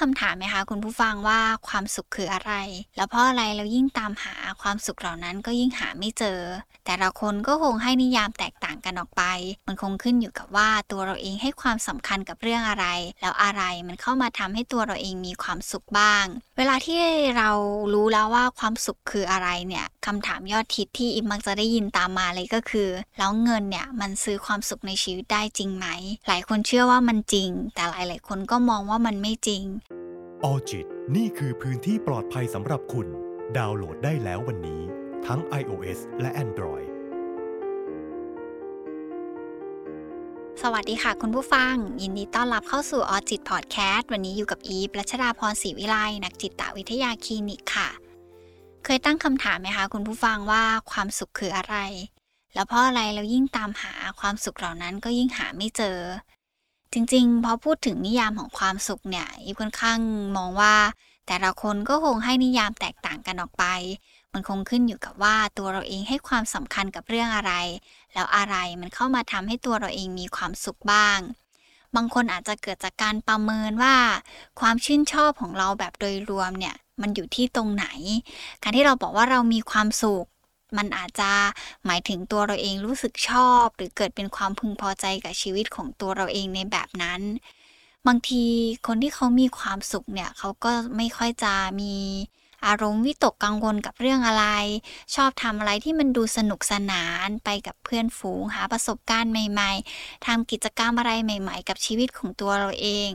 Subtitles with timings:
[0.00, 2.52] คำถามไหมคะคุณผู้ฟังว่าความสุขคืออะไร
[2.96, 6.40] แล้วเพราะอะไรเรายิ่งตามหาความสุขเหล่านั้นก็ยิ่งหาไม่เจอ
[6.86, 9.22] แต่ละคนก็คงให้นิยามแตกต่างกันออกไป
[9.66, 12.86] มันคงขึ้นอยู่กับว่าตัวเราเองให้ความสำคัญกับเรื่องอะไร
[13.20, 16.24] แล้วอะไรมันเข้ามาทำให้ตัวเราเองมีความสุขบ้าง
[16.58, 17.00] เวลาที่
[17.38, 17.50] เรา
[17.94, 22.88] รู้แล้วว่าความสุขคืออะไรเนี่ยคำถามยอดทิศที่อิมมักจะได้ยินตามมาเลยก็คือ
[23.18, 25.86] แล้วเงินเนี่ยมันซื้อความสุขในชีวิตได้จริงไหม
[26.28, 29.62] หลายคนเชื่อว่ามันจริง แต่หลาย ๆ คนก็มองว่ามันไม่จริง
[30.44, 30.86] ออจิต
[31.16, 33.06] นี่คือพื้นที่ปลอดภัยสำหรับคุณ
[33.56, 34.82] ดาวน์โหลดได้แล้ววันนี้
[35.26, 36.88] ทั้ง iOS และ Android
[40.62, 47.88] สวัสดีค่ะคุณผู้ฟัง ยินดีต้อนรับเข้าสู่ออจิตพอดแคสต์วันนี้อยู่กับอีฟรัชดาพรศรีวิไลนักจิตวิทยาคลินิกค่ะ
[48.84, 51.76] เคยตั้งคำถามไหมคะคุณผู้ฟังว่าความสุขคืออะไร
[52.54, 55.98] แล้วเพราะอะไรเรายิ่งตามหาความสุขเหล่านั้นก็ยิ่งหาไม่เจอ
[56.92, 59.98] จริงๆ พอพูดถึงนิยามของความสุขเนี่ยอีค่อนข้าง
[60.36, 60.74] มองว่า
[61.26, 63.64] แต่ละคนก็คงให้นิยามแตกต่างกันออกไป
[64.32, 67.52] มันคงขึ้นอยู่กับว่าตัวเราเองให้ความสำคัญกับเรื่องอะไร
[68.14, 71.18] แล้วอะไรมันเข้ามาทำให้ตัวเราเองมีความสุขบ้าง
[71.96, 73.96] บางคนอาจจะเกิดจากการประเมินว่า
[74.60, 77.86] ความชื่นชอบของเราแบบโดยรวมเนี่ยมันอยู่ที่ตรงไหน
[78.62, 80.26] การที่เราบอกว่าเรามีความสุข
[80.76, 81.30] มันอาจจะ
[81.86, 87.20] หมายถึงตัวเราเองรู้สึกชอบ หรือเกิดเป็นความพึงพอใจกับชีวิตของตัวเราเองในแบบนั้น
[88.06, 88.44] บางที
[88.86, 91.94] คนที่เขามีความสุขเนี่ยเขาก็ไม่ค่อยจะมี
[92.66, 94.46] อารมณ์วิตกกังวลกับเรื่องอะไร
[95.14, 103.08] ชอบทำอะไรที่มันดูสนุกสนานไปกับเพื่อนฝูงหาประสบการณ์ใหม่ๆทำกิจกรรมอะไรใหม่ ๆ กับชีวิตของตัวเราเอง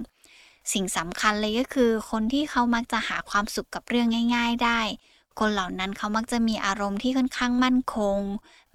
[0.73, 4.79] สิ่งสำคัญเลยก็คือ คนที่เขามักจะหาความสุขกับเรื่องง่าย ๆ ได้
[5.39, 8.19] คนเหล่านั้นเขามักจะมีอารมณ์ที่ค่อนข้างมั่นคง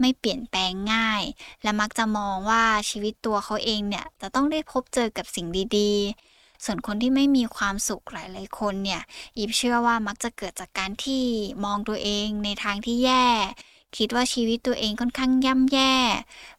[0.01, 1.23] ไม่เปลี่ยนแปลงง่าย
[1.63, 5.47] และมักจะมองว่าชีวิตตัวเขาเองเนี่ยจะต้องได้พบเจอกับสิ่ง
[5.79, 9.03] ดีๆ ส่วนคนที่ไม่มีความสุขหลายๆคนเนี่ย
[9.37, 11.25] อีฟเชื่อว่ามักจะเกิดจากการที่
[11.65, 13.27] มองตัวเองในทางที่แย่
[13.97, 15.95] คิดว่าชีวิตตัวเองค่อนข้างย่ำแย่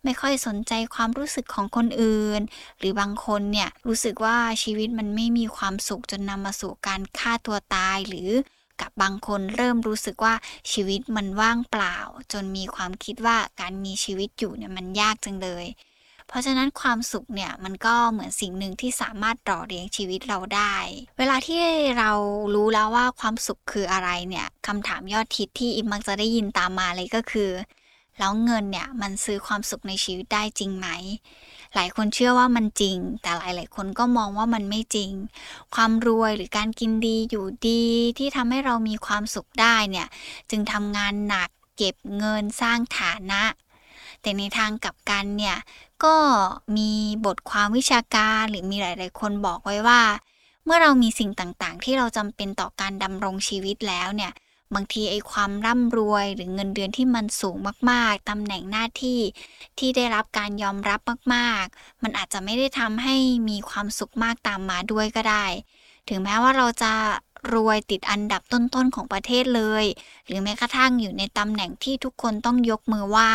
[0.04, 2.42] ไม่ค่อยสนใจความรู้สึกของคนอื่น
[2.80, 8.30] หรือบางคนเนี่ยรู้สึกว่าชีวิตมันไม่มีความสุขจนนำมาสู่การฆ่าตัวตายหรือ
[8.82, 10.36] กับบางคนเริ่มรู้สึกว่า
[10.72, 11.98] ชีวิตมันว่างเปล่า
[12.34, 15.66] จนมีความคิดว่าการมีชีวิตอยู่เนี่ยมันยากจังเลย
[16.30, 20.76] เพราะฉะนั้นความสุขเนี่ยมันก็เหมือนสิ่งหนึ่งที่สามารถต่อเลี้ยงชีวิตเราได้
[21.20, 21.62] เวลาที่
[22.00, 22.12] เรา
[22.56, 27.50] รู้แล้วว่าความสุขคืออะไรเนี่ยคำถามยอดทิศที่อิมมักจะได้ยินตามมาเลยก็คือ
[28.20, 30.88] แล้วเงินเนี่ยมันซื้อความสุขในชีวิตได้จริงไหม
[31.76, 35.12] หลายคนเชื่อว่ามันจริง แต่หลาย ๆ คนก็มองว่ามันไม่จริง
[35.76, 37.86] ความรวยหรือการกินดีอยู่ดี
[38.18, 40.08] ที่ทำให้เรามีความสุขได้เนี่ย
[40.50, 43.44] จึงทำงานหนักเก็บเงินสร้างฐานะ
[44.22, 45.58] แต่ในทางกลับกันเนี่ย
[46.04, 46.16] ก็
[46.78, 46.92] มี
[47.26, 50.02] บทความวิชาการหรือมีหลาย ๆ คนบอกไว้ว่า
[50.66, 54.32] เมื่อเรามีสิ่งต่าง ๆ ที่เราจำเป็นต่อการดำรงชีวิตแล้วเนี่ย
[54.76, 57.58] บางทีไอ้ความร่ำรวยหรือเงินเดือนที่มันสูง
[57.90, 59.20] มากๆตำแหน่งหน้าที่
[59.78, 61.00] ที่ได้รับการยอมรับ
[61.34, 63.16] มากๆ มันอาจจะไม่ได้ทำให้
[63.50, 65.46] มีความสุขมากตามมาด้วยก็ได้
[66.10, 66.94] ถึงแม้ว่าเราจะ
[67.54, 69.86] รวยติดอันดับต้นๆของประเทศเลย
[70.26, 73.34] หรือแม้กระทั่งอยู่ในตำแหน่งที่ทุกคนต้องยกมือไหว้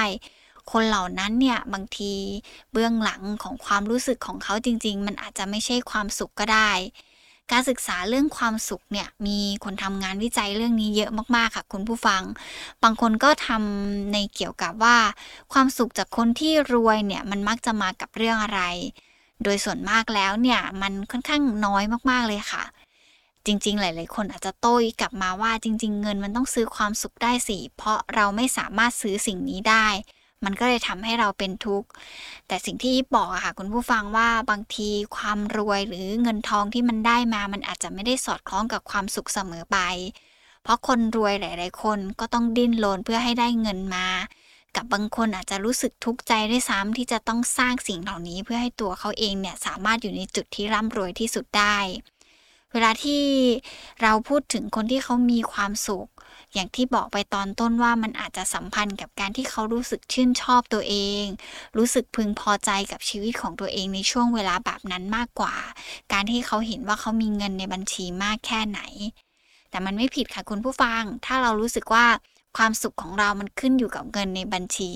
[0.73, 2.12] คนเหล่านั้นเนี่ยบางที
[2.73, 6.71] เบื้องหลังของความรู้สึกของเขาจริง ๆ มันอาจจะไม่ใช่ความสุขก็ได้
[7.53, 12.22] การศึกษาเรื่องความสุขเนี่ยมีคนทำงานวิจัยเรื่องนี้เยอะมากๆค่ะคุณผู้ฟัง
[12.82, 14.97] บางคนก็ทำในเกี่ยวกับว่า
[15.53, 18.60] ความสุขจากคนที่รวยเนี่ยมันมักจะมากับเรื่องอะไร
[19.43, 22.65] โดยส่วนมากแล้วเนี่ยมันค่อนข้างน้อยมากๆเลยค่ะ
[23.47, 29.87] จริง ๆ หลาย ๆ คนอาจจะโต้กลับมาว่าจริง ๆ เงินมันต้องซื้อความสุขได้สิเพราะเราไม่สามารถซื้อสิ่งนี้ได้
[30.44, 31.88] มันก็เลยทำให้เราเป็นทุกข์
[32.49, 39.78] แต่สิ่งที่บอกอะค่ะคุณผู้ฟังว่าบางทีความรวยหรือเงินทองที่มันได้มา มันอาจจะไม่ได้สอดคล้องกับความสุขเสมอไป
[40.62, 44.06] เพราะคนรวยหลาย ๆ คนก็ต้องดิ้นรนเพื่อให้ได้เงินมา
[44.77, 51.76] กับบางคนอาจจะรู้สึกทุกข์ใจด้วยซ้ำที่จะต้องสร้างสิ่งเหล่านี้เพื่อให้ตัวเขาเองเนี่ยสามารถอยู่ในจุดที่ร่ำรวยที่สุดได้
[52.72, 53.22] เวลาที่
[54.02, 56.08] เราพูดถึงคนที่เขามีความสุข
[56.55, 61.25] อย่างที่บอกไปตอนต้นว่ามันอาจจะสัมพันธ์กับการที่เขารู้สึกชื่นชอบตัวเอง
[61.77, 65.55] รู้สึกพึงพอใจกับชีวิตของตัวเองในช่วงเวลาแบบนั้นมากกว่า
[66.12, 68.81] การที่เขาเห็นว่าเขามีเงินในบัญชีมากแค่ไหน
[69.71, 72.06] แต่มันไม่ผิดค่ะคุณผู้ฟัง ถ้าเรารู้สึกว่า
[72.57, 74.91] ความสุขของเรามันขึ้นอยู่กับเงินในบัญชี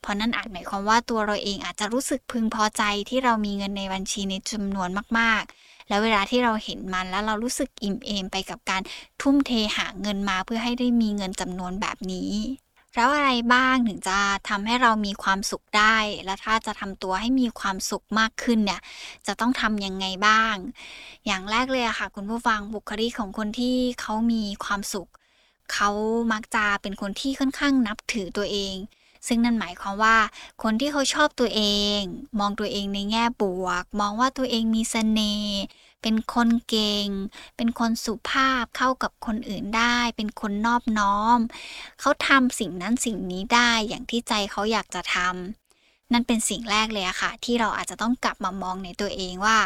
[0.00, 8.82] เพราะนั่นอาจหมายความว่าตัวเราเองอาจจะรู้สึกพึงพอใจที่เรามีเงินในบัญชีในจำนวนมากๆ แล้วเวลาที่เราเห็นมันแล้วเรารู้สึกอิ่มเอมไปกับการ
[9.22, 12.32] ทุ่มเทหาเงินมาเพื่อให้ได้มีเงินจำนวนแบบนี้
[12.94, 18.80] แล้วอะไรบ้างถึงจะทำให้เรามีความสุขได้ และถ้าจะทำตัวให้มีความสุขมากขึ้นเนี่ย
[19.26, 20.54] จะต้องทำยังไงบ้าง
[21.26, 25.08] อย่างแรกเลยอะค่ะ คุณผู้ฟังบุคลิกของคนที่เขามีความสุข
[25.72, 25.90] เขา
[26.32, 28.74] มักจะเป็นคนที่ค่อนข้างนับถือตัวเอง
[29.26, 30.16] ซึ่งนั่นหมายความว่า
[30.62, 31.62] คนที่เขาชอบตัวเอ
[31.98, 32.00] ง
[32.40, 35.60] มองตัวเองในแง่บวก มองว่าตัวเองมีเสน่ห์
[36.02, 37.08] เป็นคนเก่ง
[37.56, 41.38] เป็นคนสุภาพเข้ากับคนอื่นได้ เป็นคนนอบน้อม
[42.00, 49.58] เขาทำสิ่งนั้นสิ่งนี้ได้อย่างที่ใจเขาอยากจะทำนั่นเป็นสิ่งแรกเลยอะค่ะ ที่เราอาจจะต้องกลับมามองในตัวเองว่า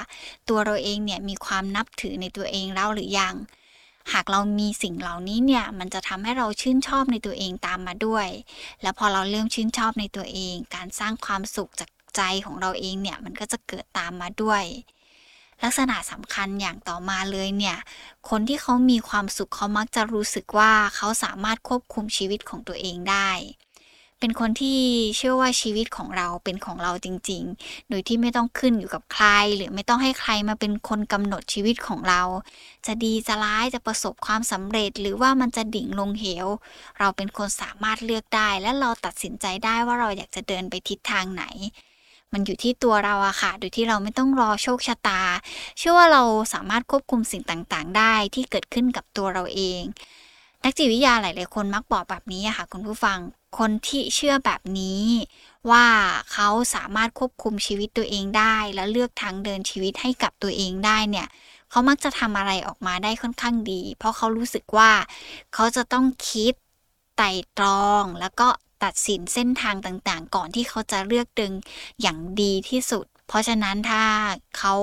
[0.49, 3.35] ตัวเราเองเนี่ยมีความนับถือในตัวเองแล้วหรือยัง
[4.13, 8.29] หากเรามีสิ่งเหล่านี้เนี่ยมันจะทำให้เราชื่นชอบในตัวเองตามมาด้วย
[8.83, 14.65] แล้วพอเราเริ่มชื่นชอบในตัวเอง การสร้างความสุขจากใจของเราเองเนี่ยมันก็จะเกิดตามมาด้วย
[15.63, 17.79] ลักษณะสำคัญอย่างต่อมาเลยเนี่ย
[18.31, 23.31] คนที่เขามีความสุขเขามักจะรู้สึกว่าเขาสามารถควบคุมชีวิตของตัวเองได้
[24.21, 24.81] เป็นคนที่
[25.17, 32.23] เชื่อว่าชีวิตของเราเป็นของเราจริง ๆ โดยที่ไม่ต้องขึ้นอยู่กับใคร หรือไม่ต้องให้ใครมาเป็นคนกำหนดชีวิตของเรา
[32.87, 36.47] จะดีจะร้ายจะประสบความสำเร็จ หรือว่ามันจะดิ่งลงเหว
[36.99, 41.45] เราเป็นคนสามารถเลือกได้ และเราตัดสินใจได้ว่าเราอยากจะเดินไปทิศทางไหน
[42.35, 45.21] มันอยู่ที่ตัวเราอะค่ะ โดยที่เราไม่ต้องรอโชคชะตา
[45.79, 46.23] เชื่อว่าเรา
[46.55, 49.83] สามารถควบคุมสิ่งต่างๆ ได้ที่เกิดขึ้นกับตัวเราเอง
[50.65, 53.19] นักจิตวิทยาหลายๆคนมักบอกแบบนี้อะค่ะ คุณผู้ฟัง
[53.59, 55.05] คนที่เชื่อแบบนี้
[55.71, 55.87] ว่า
[56.33, 61.29] เขาสามารถควบคุมชีวิตตัวเองได้ และเลือกทางเดินชีวิตให้กับตัวเองได้เนี่ย
[61.71, 64.91] เขามักจะทำอะไรออกมาได้ค่อนข้างดี เพราะเขารู้สึกว่า
[65.55, 66.53] เขาจะต้องคิด
[67.17, 68.49] ไต่ตรองแล้วก็
[68.85, 71.53] ตัดสินเส้นทางต่างๆ ก่อนที่เขาจะเลือกดึง
[72.01, 74.05] อย่างดีที่สุด เพราะฉะนั้นถ้า
[74.59, 74.75] เขา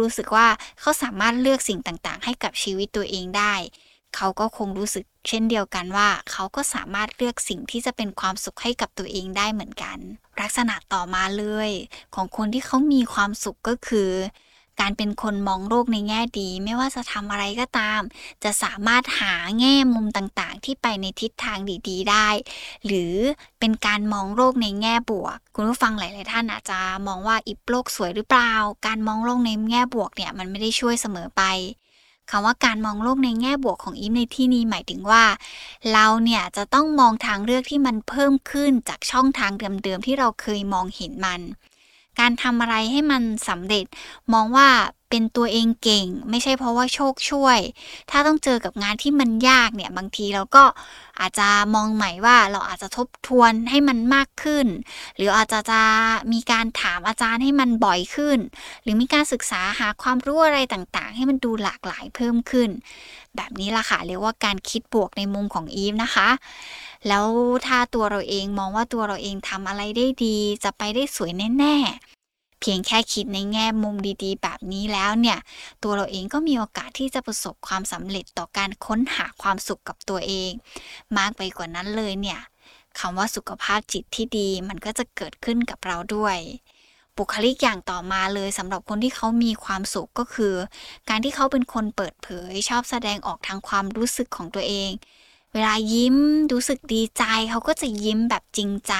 [0.00, 0.48] รู้สึกว่า
[0.80, 3.54] เขาสามารถเลือกสิ่งต่างๆ ให้กับชีวิตตัวเองได้
[4.16, 9.98] เขาก็คงรู้สึกเช่นเดียวกันว่า เขาก็สามารถเลือกสิ่งที่จะเป็นความสุขให้กับตัวเองได้เหมือนกัน
[10.40, 11.70] ลักษณะต่อมาเลย
[12.14, 14.10] ของคนที่เขามีความสุขก็คือ
[14.80, 18.00] การเป็นคนมองโลกในแง่ดี ไม่ว่าจะทำอะไรก็ตาม
[18.44, 22.28] จะสามารถหาแง่มุมต่างๆ ที่ไปในทิศทางดีๆ ได้
[22.86, 23.14] หรือ
[23.60, 28.52] เป็นการมองโลกในแง่บวก คุณผู้ฟังหลาย ๆ ท่านอาจจะมองว่าอิบโลกสวยหรือเปล่า
[28.86, 31.44] การมองโลกในแง่บวกเนี่ยมันไม่ได้ช่วยเสมอไป
[32.30, 35.24] คำว่าการมองโลกในแง่บวกของอิฟในที่นี้หมายถึงว่า
[35.92, 41.40] เราเนี่ยจะต้องมองทางเลือกที่มันเพิ่มขึ้นจากช่องทางเดิมๆที่เราเคยมองเห็นมัน
[42.20, 43.84] การทำอะไรให้มันสำเร็จ
[44.32, 44.68] มองว่า
[45.10, 47.58] เป็นตัวเองเก่ง ไม่ใช่เพราะว่าโชคช่วย
[48.10, 50.64] ถ้าต้องเจอกับงานที่มันยากเนี่ยบางทีเราก็
[51.20, 54.66] อาจจะมองใหม่ว่าเราอาจจะทบทวนให้มันมากขึ้น
[55.16, 55.80] หรืออาจจะจะ
[56.32, 58.38] มีการถามอาจารย์ให้มันบ่อยขึ้น
[58.82, 62.70] หรือมีการศึกษาหาความรู้อะไรต่างๆ ให้มันดูหลากหลายเพิ่มขึ้น
[63.36, 66.28] แบบนี้ล่ะค่ะเรียกว่าการคิดบวกในมุมของอีฟนะคะ
[67.08, 67.26] แล้ว
[67.66, 72.13] ถ้าตัวเราเองมองว่าตัวเราเองทำอะไรได้ดี จะไปได้สวยแน่ ๆ
[72.66, 75.38] เพียงแค่คิดในแง่มุมดีๆ แบบนี้แล้วเนี่ย
[75.82, 80.50] ตัวเราเองก็มีโอกาสที่จะประสบความสำเร็จต่อการค้นหาความสุขกับตัวเอง
[81.18, 82.40] มากไปกว่านั้นเลยเนี่ย
[82.98, 86.38] คำว่าสุขภาพจิตที่ดีมันก็จะเกิดขึ้นกับเราด้วย
[87.16, 90.54] บุคลิกอย่างต่อมาเลยสำหรับคนที่เขามีความสุขก็คือ
[91.08, 94.90] การที่เขาเป็นคนเปิดเผย ชอบแสดงออกทางความรู้สึกของตัวเอง
[95.52, 96.16] เวลายิ้ม
[96.52, 98.92] รู้สึกดีใจ เขาก็จะยิ้มแบบจริงใจ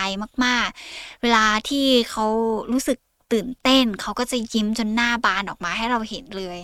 [0.44, 2.26] มากๆ เวลาที่เขา
[2.72, 2.98] รู้สึก
[3.34, 6.58] ตื่นเต้น เขาก็จะยิ้มจนหน้าบานออกมาให้เราเห็นเลย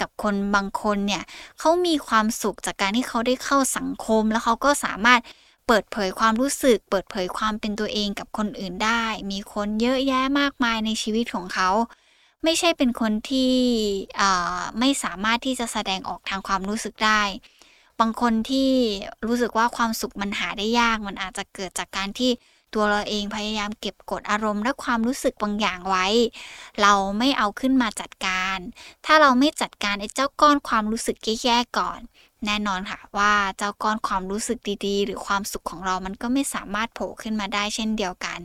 [0.00, 1.22] กับคนบางคนเนี่ย
[1.58, 5.20] เขามีความสุขจากการที่เขาได้เข้าสังคม แล้วเขาก็สามารถ
[5.66, 11.70] เปิดเผยความรู้สึก เปิดเผยความเป็นตัวเองกับคนอื่นได้ มีคนเยอะแยะมากมายในชีวิตของเขา
[12.44, 13.52] ไม่ใช่เป็นคนที่
[14.78, 17.22] ไม่สามารถที่จะแสดงออกทางความรู้สึกได้
[18.00, 18.70] บางคนที่
[19.26, 22.30] รู้สึกว่าความสุขมันหาได้ยาก มันอาจจะเกิดจากการที่
[22.74, 26.06] ตัวเราเองพยายามเก็บกดอารมณ์และความรู้สึกบางอย่างไว้
[26.82, 28.58] เราไม่เอาขึ้นมาจัดการ
[29.06, 32.00] ถ้าเราไม่จัดการไอ้เจ้าก้อนความรู้สึกแย่ๆก่อน
[32.46, 38.40] แน่นอนค่ะว่าเจ้าก้อนความรู้สึกดีๆ หรือความสุขของเรามันก็ไม่สามารถโผล่ขึ้นมาได้เช่นเดียวกัน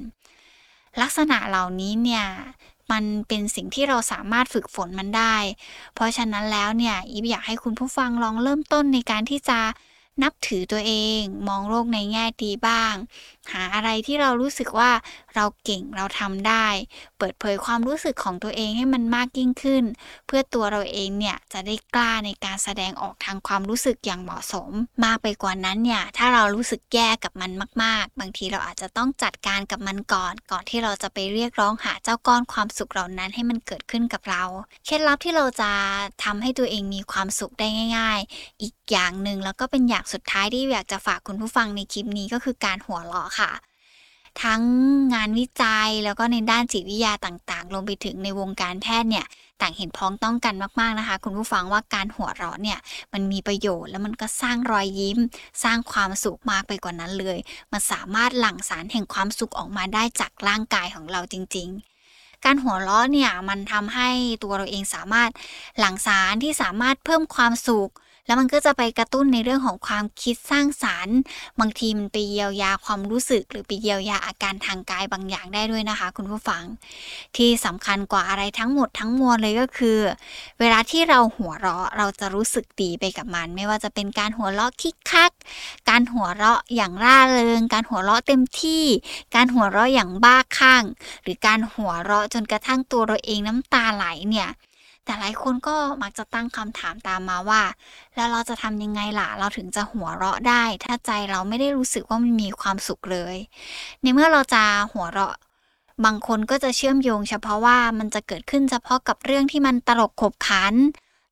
[1.01, 2.25] ลักษณะเหล่านี้เนี่ย
[2.91, 5.36] มันเป็นสิ่งที่เราสามารถฝึกฝนมันได้
[5.94, 9.60] เพราะฉะนั้นแล้วเนี่ยอีฟอยากให้คุณผู้ฟังลองเริ่มต้นในการที่จะ
[10.24, 12.94] นับถือตัวเอง มองโลกในแง่ดีบ้าง
[13.53, 14.91] หาอะไรที่เรารู้สึกว่า
[15.35, 16.67] เราเก่งเราทำได้
[17.17, 19.83] เปิดเผยความรู้สึกของตัวเองให้มันมากยิ่งขึ้น
[20.27, 24.71] เพื่อตัวเราเองเนี่ยจะได้กล้าในการแสดงออกทางความรู้สึกอย่างเหมาะสม
[25.05, 27.51] มากไปกว่านั้นเนี่ยถ้าเรารู้สึกแย่กับมัน
[27.83, 34.43] มาก ๆ บางทีเราอาจจะต้องจัดการกับมันก่อน ก่อนที่เราจะไปเรียกร้องหาเจ้าก้อนความสุขเหล่านั้นให้มันเกิดขึ้นกับเรา
[34.85, 35.71] เคล็ดลับที่เราจะ
[36.23, 43.51] ทำให้ตัวเองมีความสุขได้ง่าย ๆ อีกอย่างหนึ่งแล้วก็เป็นอย่างสุดท้ายที่อยากจะฝากคุณผู้ฟังในคลิปนี้ก็คือการหัวเราะค่ะ
[44.44, 44.62] ทั้ง
[45.13, 49.25] งานวิจัยแล้วก็ในด้านจิตวิทยาต่างๆรวมไปถึงในวงการแพทย์เนี่ย
[49.62, 52.80] ต่างเห็นพ้องต้องกันมากๆนะคะ คุณผู้ฟังว่าการหัวเราะเนี่ย
[53.13, 55.20] มันมีประโยชน์แล้วมันก็สร้างรอยยิ้ม
[55.63, 57.38] สร้างความสุขมากไปกว่านั้นเลย
[57.72, 61.70] มันสามารถหลั่งสารแห่งความสุขออกมาได้จากร่างกายของเราจริง
[62.08, 64.10] ๆการหัวเราะเนี่ยมันทำให้
[64.44, 65.30] ตัวเราเองสามารถ
[65.80, 67.92] หลั่งสารที่สามารถเพิ่มความสุข
[68.25, 71.17] แล้วมันก็จะไปกระตุ้นในเรื่องของความคิดสร้างสารรค์
[71.60, 76.63] บางทีมันไปเยียวยาความรู้สึก หรือไปเยียวยาอาการทางกายบางอย่างได้ด้วยนะคะ คุณผู้ฟัง
[77.38, 80.00] ที่สำคัญกว่าอะไรทั้งหมดทั้งมวลเลยก็คือ
[80.60, 85.32] เวลาที่เราหัวเราะเราจะรู้สึกดีไปกับมัน ไม่ว่าจะเป็นการหัวเราะคิกคัก
[85.89, 88.84] การหัวเราะอย่างร่าเริง การหัวเราะเต็มที่
[89.36, 90.84] การหัวเราะอย่างบ้าคลั่ง
[91.24, 94.50] หรือการหัวเราะจนกระทั่งตัวเราเองน้ำตาไหลเนี่ย
[95.05, 97.62] แต่หลายคนก็มักจะตั้งคำถามตามมาว่า
[98.15, 103.35] แล้วเราจะทำยังไงล่ะ เราถึงจะหัวเราะได้ ถ้าใจเราไม่ได้รู้สึกว่ามันมีความสุขเลย
[104.01, 105.35] ในเมื่อเราจะหัวเราะ
[106.05, 110.74] บางคนก็จะเชื่อมโยงเฉพาะว่ามันจะเกิดขึ้นเฉพาะกับเรื่องที่มันตลกขบขัน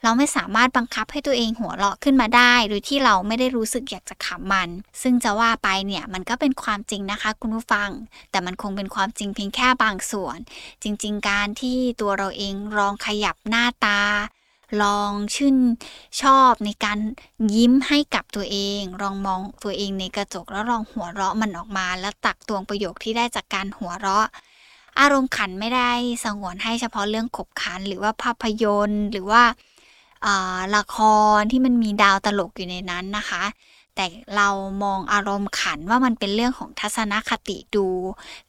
[0.03, 4.69] เราไม่สามารถบังคับให้ตัวเองหัวเราะขึ้นมาได้ โดยที่เราไม่ได้รู้สึกอยากจะขำมัน
[5.01, 7.89] ซึ่งจะว่าไปเนี่ยมันก็เป็นความจริงนะคะ คุณผู้ฟัง
[8.31, 10.37] แต่มันคงเป็นความจริงเพียงแค่บางส่วน
[10.83, 14.01] จริง ๆ การที่ตัวเราเองลองขยับหน้าตา
[14.83, 15.57] ลองชื่น
[16.21, 16.99] ชอบในการ
[17.55, 24.27] ยิ้มให้กับตัวเอง ลองมองตัวเองในกระจกแล้วลองหัวเราะมันออกมา แล้วตักตวงประโยคที่ได้จากการหัวเราะ
[24.99, 25.91] อารมณ์ขันไม่ได้
[26.23, 29.43] สงวนให้เฉพาะเรื่องขบขันหรือว่าภาพยนตร์ หรือว่า
[30.75, 30.97] ละค
[31.37, 33.43] รที่มันมีดาวตลกอยู่ในนั้นนะคะ
[33.95, 34.49] แต่เรา
[34.83, 37.87] มองอารมณ์ขันว่ามันเป็นเรื่องของทัศนคติดู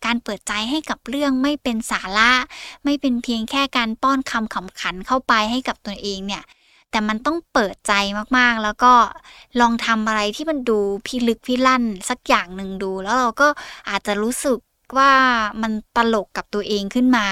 [0.04, 2.32] การเปิดใจให้กับเรื่องไม่เป็นสาระ
[2.84, 6.44] ไม่เป็นเพียงแค่การป้อนคำขำขันเข้าไปให้กับตัวเองเนี่ย
[6.90, 7.92] แต่มันต้องเปิดใจ
[8.38, 8.92] มากๆ แล้วก็
[9.60, 13.48] ลองทำอะไรที่มันดูพิลึกพิลั่นสักอย่างหนึ่งดู แล้วเราก็
[13.88, 14.58] อาจจะรู้สึก
[14.96, 15.12] ว่า
[15.62, 17.26] มันตลกกับตัวเองขึ้นมา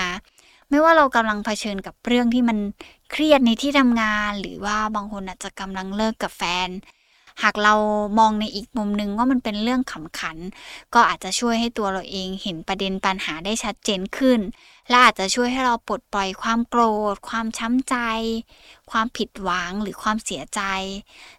[0.70, 2.58] ไม่ว่าเรากำลังเผชิญกับเรื่องที่มัน
[3.12, 6.68] เครียดในที่ทำงาน หรือว่าบางคนอาจจะกำลังเลิกกับแฟน
[7.42, 7.74] หากเรา
[8.18, 10.36] มองในอีกมุมหนึ่งว่ามันเป็นเรื่องขำขัน
[10.94, 14.40] ก็อาจจะช่วยให้ตัวเราเองเห็นประเด็นปัญหาได้ชัดเจนขึ้น
[14.88, 17.96] และอาจจะช่วยให้เราปลดปล่อยความโกรธ ความช้ำใจ
[18.90, 20.60] ความผิดหวังหรือความเสียใจ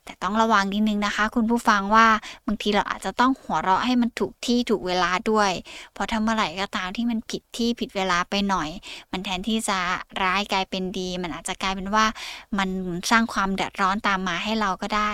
[0.05, 2.07] แต่ต้องระวังนิดนึงนะคะ คุณผู้ฟังว่า
[2.45, 5.51] บางทีเราอาจจะต้องหัวเราะให้มันถูกที่ถูกเวลาด้วย
[5.93, 8.69] เพราะถ้าเมื่อไหร่ก็ตามที่มันผิดที่ผิดเวลาไปหน่อย
[9.11, 9.79] มันแทนที่จะ
[10.23, 12.05] ร้ายกลายเป็นดี มันอาจจะกลายเป็นว่า
[12.57, 12.69] มัน
[13.11, 15.13] สร้างความเดือดร้อนตามมาให้เราก็ได้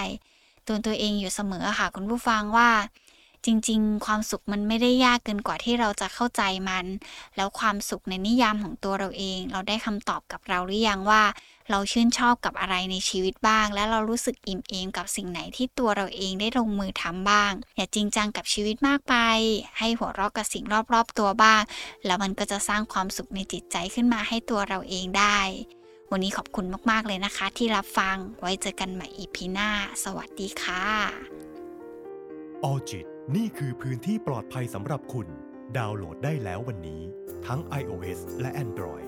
[0.68, 2.70] ตือนตัวเองอยู่เสมอค่ะ คุณผู้ฟังว่า
[3.46, 6.86] จริง ๆ ความสุขมันไม่ได้ยากเกินกว่าที่เราจะเข้าใจมัน
[7.36, 11.24] แล้วความสุขในนิยามของตัวเราเอง เราได้คำตอบกับเราหรือยังว่า
[11.70, 19.16] เราชื่นชอบกับอะไรในชีวิตบ้าง และเรารู้สึกอิ่มเอมกับสิ่งไหนที่ตัวเราเองได้ลงมือทำบ้าง อย่าจริงจังกับชีวิตมากไป
[19.80, 20.64] ให้หัวเราะกับสิ่ง
[20.94, 21.62] รอบๆตัวบ้าง
[22.06, 25.40] แล้วมันก็จะสร้างความสุขในจิตใจขึ้นมาให้ตัวเราเองได้
[26.14, 29.70] วันนี้ขอบคุณมาก ๆ เลยนะคะ ที่รับฟังไว้เจอกันใหม่อีพีหน้า
[30.04, 30.86] สวัสดีค่ะ
[32.64, 35.28] ออจิตนี่คือพื้นที่ปลอดภัยสำหรับคุณ
[35.78, 37.02] ดาวน์โหลดได้แล้ววันนี้
[37.46, 39.08] ทั้ง iOS และ Android